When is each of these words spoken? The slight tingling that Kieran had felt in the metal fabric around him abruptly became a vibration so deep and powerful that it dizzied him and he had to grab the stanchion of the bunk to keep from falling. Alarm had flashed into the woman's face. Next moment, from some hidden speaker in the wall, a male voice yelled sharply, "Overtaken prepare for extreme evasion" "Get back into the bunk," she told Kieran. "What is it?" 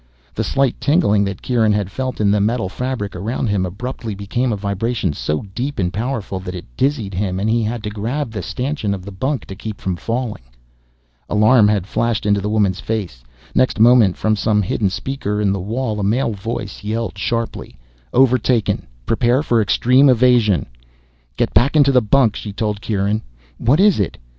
The 0.33 0.43
slight 0.43 0.81
tingling 0.81 1.25
that 1.25 1.43
Kieran 1.43 1.73
had 1.73 1.91
felt 1.91 2.19
in 2.19 2.31
the 2.31 2.41
metal 2.41 2.69
fabric 2.69 3.15
around 3.15 3.49
him 3.49 3.67
abruptly 3.67 4.15
became 4.15 4.51
a 4.51 4.55
vibration 4.55 5.13
so 5.13 5.43
deep 5.53 5.77
and 5.77 5.93
powerful 5.93 6.39
that 6.39 6.55
it 6.55 6.65
dizzied 6.75 7.13
him 7.13 7.39
and 7.39 7.47
he 7.47 7.61
had 7.61 7.83
to 7.83 7.91
grab 7.91 8.31
the 8.31 8.41
stanchion 8.41 8.95
of 8.95 9.05
the 9.05 9.11
bunk 9.11 9.45
to 9.45 9.55
keep 9.55 9.79
from 9.79 9.95
falling. 9.95 10.41
Alarm 11.29 11.67
had 11.67 11.85
flashed 11.85 12.25
into 12.25 12.41
the 12.41 12.49
woman's 12.49 12.79
face. 12.79 13.23
Next 13.53 13.79
moment, 13.79 14.17
from 14.17 14.35
some 14.35 14.63
hidden 14.63 14.89
speaker 14.89 15.39
in 15.39 15.53
the 15.53 15.59
wall, 15.61 15.99
a 15.99 16.03
male 16.03 16.33
voice 16.33 16.83
yelled 16.83 17.15
sharply, 17.15 17.77
"Overtaken 18.11 18.87
prepare 19.05 19.43
for 19.43 19.61
extreme 19.61 20.09
evasion" 20.09 20.65
"Get 21.37 21.53
back 21.53 21.75
into 21.75 21.91
the 21.91 22.01
bunk," 22.01 22.35
she 22.35 22.51
told 22.51 22.81
Kieran. 22.81 23.21
"What 23.59 23.79
is 23.79 23.99
it?" 23.99 24.17